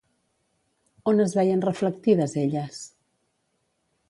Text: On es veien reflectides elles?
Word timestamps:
On 1.11 1.21
es 1.25 1.35
veien 1.41 1.61
reflectides 1.67 2.35
elles? 2.45 2.81